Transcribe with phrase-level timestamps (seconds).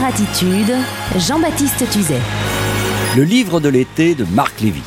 [0.00, 0.74] Attitude,
[1.18, 2.20] Jean-Baptiste Tuzet.
[3.14, 4.82] Le livre de l'été de Marc Lévy.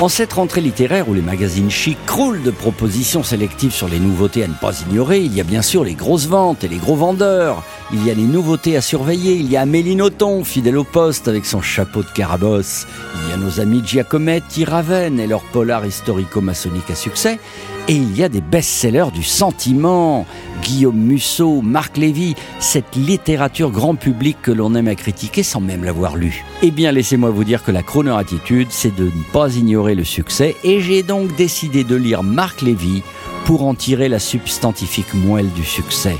[0.00, 4.44] En cette rentrée littéraire où les magazines chic croulent de propositions sélectives sur les nouveautés
[4.44, 6.94] à ne pas ignorer, il y a bien sûr les grosses ventes et les gros
[6.94, 7.64] vendeurs.
[7.92, 9.34] Il y a les nouveautés à surveiller.
[9.34, 9.98] Il y a Amélie
[10.44, 12.86] fidèle au poste avec son chapeau de carabosse.
[13.24, 17.40] Il y a nos amis Giacometti, Raven et leur polar historico-maçonnique à succès.
[17.88, 20.26] Et il y a des best-sellers du sentiment.
[20.62, 25.84] Guillaume Musso, Marc Lévy, cette littérature grand public que l'on aime à critiquer sans même
[25.84, 26.44] l'avoir lue.
[26.62, 30.04] Eh bien, laissez-moi vous dire que la chroneur attitude, c'est de ne pas ignorer le
[30.04, 30.54] succès.
[30.62, 33.02] Et j'ai donc décidé de lire Marc Lévy
[33.44, 36.16] pour en tirer la substantifique moelle du succès.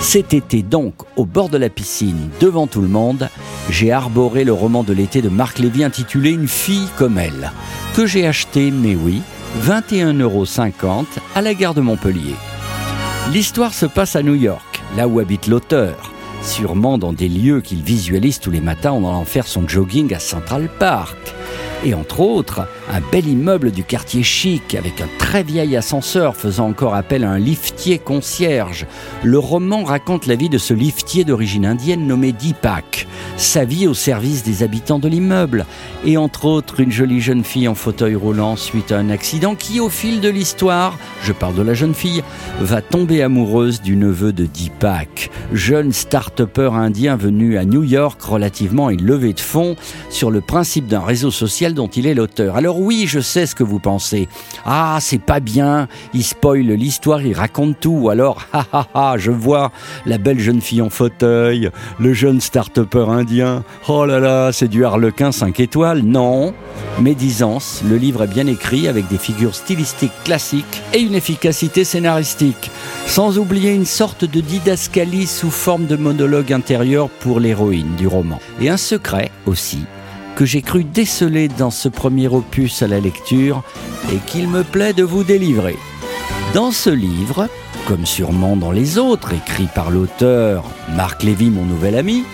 [0.00, 3.28] Cet été donc, au bord de la piscine, devant tout le monde,
[3.70, 7.52] j'ai arboré le roman de l'été de Marc Lévy intitulé Une fille comme elle,
[7.94, 9.22] que j'ai acheté, mais oui,
[9.60, 10.44] 21,50 euros
[11.34, 12.34] à la gare de Montpellier.
[13.32, 16.10] L'histoire se passe à New York, là où habite l'auteur,
[16.42, 20.18] sûrement dans des lieux qu'il visualise tous les matins en allant faire son jogging à
[20.18, 21.34] Central Park
[21.84, 26.68] et entre autres un bel immeuble du quartier chic avec un très vieil ascenseur faisant
[26.68, 28.86] encore appel à un liftier concierge.
[29.22, 33.94] Le roman raconte la vie de ce liftier d'origine indienne nommé Deepak, sa vie au
[33.94, 35.66] service des habitants de l'immeuble.
[36.04, 39.80] Et entre autres une jolie jeune fille en fauteuil roulant suite à un accident qui
[39.80, 42.22] au fil de l'histoire, je parle de la jeune fille,
[42.60, 48.88] va tomber amoureuse du neveu de Deepak, jeune start-upper indien venu à New York relativement
[48.88, 49.76] levée de fonds
[50.10, 52.56] sur le principe d'un réseau social dont il est l'auteur.
[52.56, 54.28] Alors oui, je sais ce que vous pensez.
[54.64, 58.08] Ah, c'est pas bien, il spoil l'histoire, il raconte tout.
[58.10, 59.72] Alors, ha ha ha, je vois
[60.06, 63.64] la belle jeune fille en fauteuil, le jeune start-upper indien.
[63.88, 66.02] Oh là là, c'est du harlequin 5 étoiles.
[66.02, 66.54] Non,
[67.00, 72.70] médisance, le livre est bien écrit avec des figures stylistiques classiques et une efficacité scénaristique.
[73.06, 78.38] Sans oublier une sorte de didascalie sous forme de monologue intérieur pour l'héroïne du roman.
[78.60, 79.78] Et un secret aussi
[80.36, 83.62] que j'ai cru déceler dans ce premier opus à la lecture
[84.12, 85.76] et qu'il me plaît de vous délivrer.
[86.54, 87.48] Dans ce livre,
[87.86, 90.64] comme sûrement dans les autres écrits par l'auteur
[90.96, 92.24] Marc Lévy, mon nouvel ami,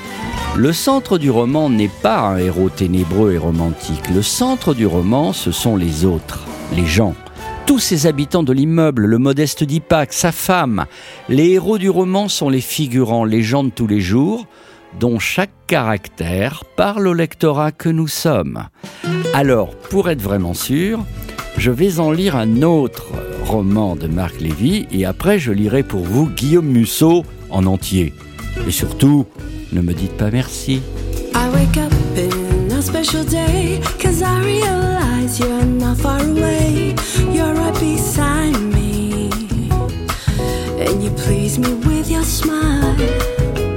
[0.56, 4.10] le centre du roman n'est pas un héros ténébreux et romantique.
[4.14, 7.14] Le centre du roman, ce sont les autres, les gens.
[7.66, 10.86] Tous ces habitants de l'immeuble, le modeste Dipak, sa femme.
[11.28, 14.46] Les héros du roman sont les figurants, les gens de tous les jours,
[14.98, 18.64] dont chaque caractère parle au lectorat que nous sommes.
[19.34, 21.04] Alors, pour être vraiment sûr,
[21.56, 23.12] je vais en lire un autre
[23.44, 28.12] roman de Marc Lévy et après je lirai pour vous Guillaume Musso en entier.
[28.66, 29.26] Et surtout,
[29.72, 30.82] ne me dites pas merci.
[31.34, 36.94] I wake up in a special day cause I realize you're not far away.
[37.32, 39.30] You're right beside me.
[40.80, 42.94] And you please me with your smile.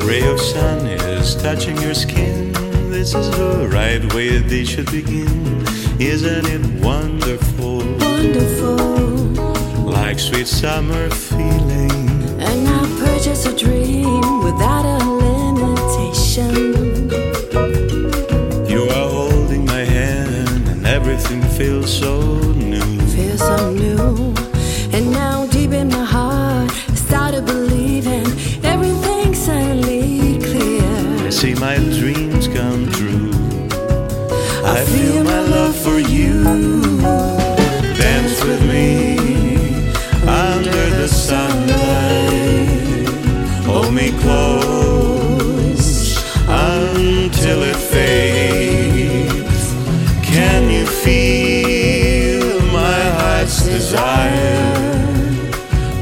[0.05, 1.00] Ray of sun is
[1.41, 2.53] touching your skin.
[2.91, 5.65] This is the right way they should begin.
[5.99, 7.77] Isn't it wonderful?
[7.77, 8.77] Wonderful.
[9.83, 11.91] Like sweet summer feeling.
[12.39, 16.53] And I purchase a dream without a limitation.
[18.69, 22.50] You are holding my hand, and everything feels so
[31.41, 33.31] see my dreams come true.
[34.63, 36.43] I, feel my love for you.
[37.97, 39.17] Dance with me
[40.27, 41.79] under the sunlight.
[43.65, 45.87] Hold me close
[46.47, 49.63] until it fades.
[50.23, 54.75] Can you feel my heart's desire?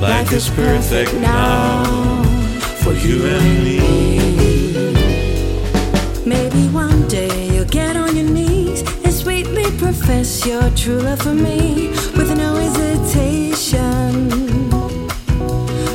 [0.02, 1.86] Life is perfect now
[2.84, 4.49] for you and me.
[9.94, 14.32] Profess your true love for me with no hesitation.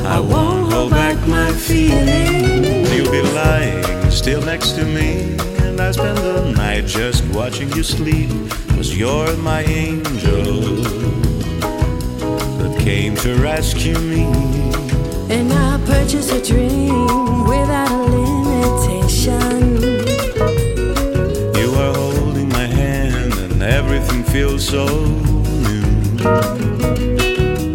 [0.05, 2.93] I won't hold back my feelings.
[2.93, 7.83] You'll be lying still next to me, and I spend the night just watching you
[7.83, 8.31] sleep.
[8.75, 10.43] Cause you're my angel
[12.59, 14.25] that came to rescue me.
[15.29, 19.54] And I purchased a dream without a limitation.
[24.35, 24.85] Feels so
[25.65, 25.85] new.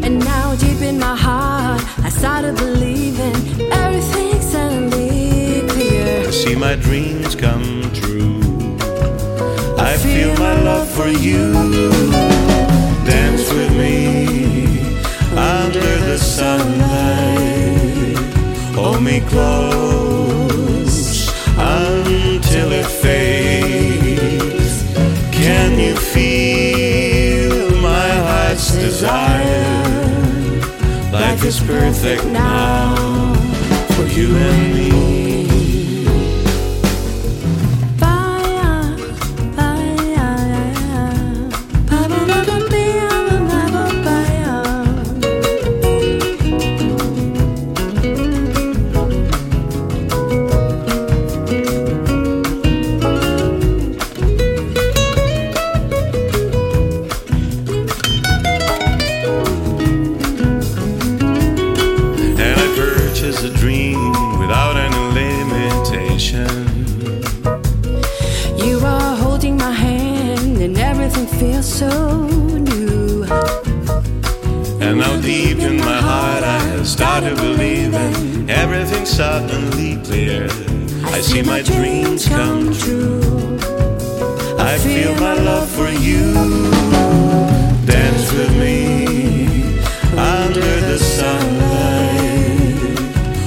[0.04, 3.34] And now, deep in my heart, I started believing
[3.72, 6.28] everything suddenly clear.
[6.28, 8.42] I see my dreams come true.
[9.88, 11.49] I feel my love for you.
[31.50, 33.34] Is perfect now
[33.96, 35.09] for you and me.
[66.20, 66.84] Limitation.
[68.58, 73.24] You are holding my hand and everything feels so new.
[74.80, 80.48] And now deep in my heart I have started believing everything suddenly clear.
[81.04, 83.58] I see my dreams come true.
[84.58, 86.34] I feel my love for you.
[87.86, 89.74] Dance with me
[90.16, 92.36] under the sunlight.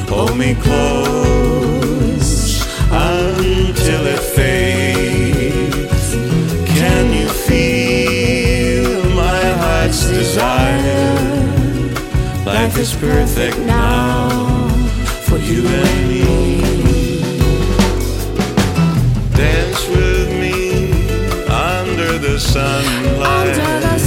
[0.10, 1.13] Hold me close
[12.46, 14.68] Life is perfect now
[15.28, 16.24] for you and me.
[19.34, 20.92] Dance with me
[21.50, 23.58] under the sunlight.
[23.58, 23.98] Under the